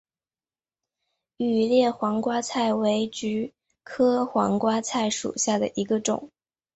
[1.37, 3.53] 羽裂黄瓜菜为菊
[3.83, 6.31] 科黄瓜菜属下的一个种。